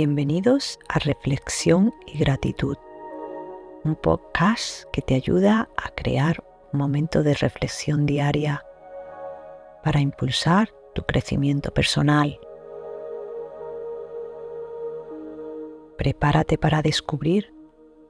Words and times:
Bienvenidos 0.00 0.78
a 0.88 1.00
Reflexión 1.00 1.92
y 2.06 2.18
Gratitud, 2.18 2.76
un 3.82 3.96
podcast 3.96 4.84
que 4.92 5.02
te 5.02 5.16
ayuda 5.16 5.68
a 5.76 5.88
crear 5.88 6.44
un 6.72 6.78
momento 6.78 7.24
de 7.24 7.34
reflexión 7.34 8.06
diaria 8.06 8.64
para 9.82 9.98
impulsar 9.98 10.72
tu 10.94 11.02
crecimiento 11.02 11.74
personal. 11.74 12.38
Prepárate 15.96 16.58
para 16.58 16.80
descubrir 16.80 17.52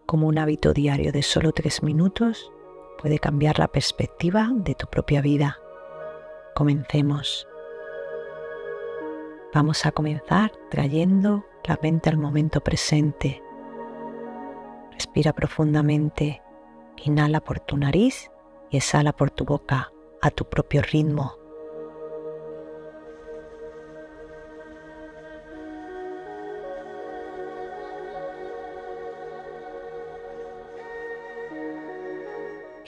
cómo 0.05 0.27
un 0.27 0.37
hábito 0.37 0.75
diario 0.75 1.11
de 1.11 1.23
solo 1.23 1.53
tres 1.53 1.83
minutos 1.83 2.53
puede 3.01 3.19
cambiar 3.19 3.59
la 3.59 3.69
perspectiva 3.69 4.51
de 4.53 4.75
tu 4.75 4.89
propia 4.89 5.23
vida. 5.23 5.57
Comencemos. 6.55 7.49
Vamos 9.55 9.87
a 9.87 9.93
comenzar 9.93 10.53
trayendo 10.69 11.47
la 11.65 11.79
mente 11.83 12.09
al 12.09 12.17
momento 12.17 12.61
presente. 12.61 13.43
Respira 14.93 15.33
profundamente, 15.33 16.43
inhala 17.05 17.41
por 17.41 17.61
tu 17.61 17.77
nariz 17.77 18.31
y 18.71 18.79
exhala 18.79 19.13
por 19.13 19.31
tu 19.31 19.45
boca 19.45 19.93
a 20.21 20.31
tu 20.31 20.45
propio 20.45 20.83
ritmo. 20.83 21.37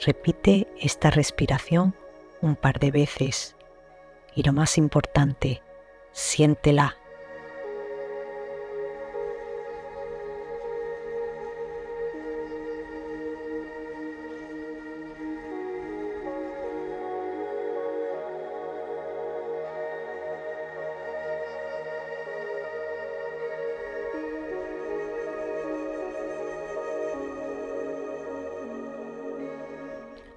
Repite 0.03 0.67
esta 0.79 1.11
respiración 1.11 1.93
un 2.41 2.55
par 2.55 2.79
de 2.79 2.89
veces 2.89 3.55
y 4.33 4.41
lo 4.41 4.51
más 4.51 4.79
importante, 4.79 5.61
siéntela. 6.11 7.00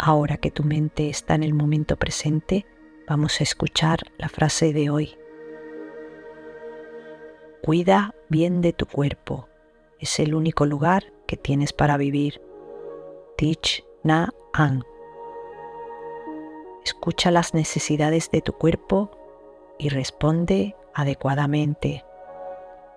Ahora 0.07 0.37
que 0.37 0.51
tu 0.51 0.65
mente 0.65 1.09
está 1.09 1.35
en 1.35 1.43
el 1.43 1.55
momento 1.55 1.97
presente, 1.97 2.67
vamos 3.09 3.41
a 3.41 3.43
escuchar 3.43 4.01
la 4.19 4.29
frase 4.29 4.75
de 4.75 4.91
hoy. 4.91 5.17
Cuida 7.63 8.15
bien 8.29 8.61
de 8.61 8.75
tu 8.75 8.85
cuerpo. 8.85 9.49
Es 9.99 10.21
el 10.21 10.35
único 10.35 10.67
lugar 10.67 11.11
que 11.27 11.39
tienes 11.39 11.73
para 11.73 11.97
vivir. 11.97 12.43
Teach 13.39 13.83
Na 14.03 14.29
An. 14.53 14.85
Escucha 16.85 17.31
las 17.31 17.55
necesidades 17.55 18.31
de 18.31 18.43
tu 18.43 18.53
cuerpo 18.53 19.11
y 19.79 19.89
responde 19.89 20.77
adecuadamente. 20.93 22.05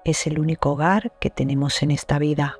Es 0.03 0.27
el 0.27 0.39
único 0.39 0.71
hogar 0.71 1.17
que 1.21 1.29
tenemos 1.29 1.81
en 1.83 1.91
esta 1.91 2.19
vida. 2.19 2.59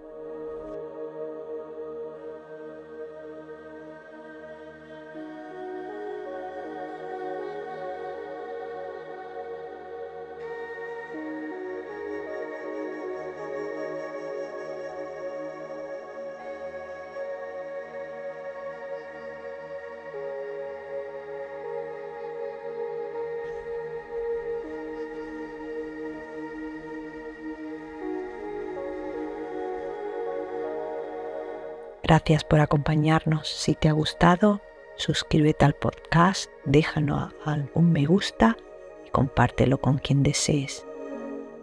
Gracias 32.03 32.43
por 32.43 32.59
acompañarnos. 32.59 33.47
Si 33.47 33.75
te 33.75 33.89
ha 33.89 33.91
gustado, 33.91 34.61
suscríbete 34.95 35.65
al 35.65 35.75
podcast, 35.75 36.49
déjanos 36.65 37.33
algún 37.45 37.91
me 37.91 38.05
gusta 38.05 38.57
y 39.05 39.09
compártelo 39.09 39.79
con 39.79 39.97
quien 39.97 40.23
desees. 40.23 40.85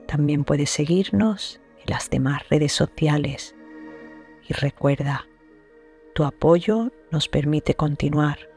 También 0.07 0.45
puedes 0.45 0.71
seguirnos 0.71 1.61
en 1.79 1.91
las 1.91 2.09
demás 2.11 2.49
redes 2.49 2.73
sociales. 2.73 3.55
Y 4.49 4.55
recuerda, 4.55 5.27
tu 6.15 6.25
apoyo 6.25 6.91
nos 7.11 7.29
permite 7.29 7.75
continuar. 7.75 8.49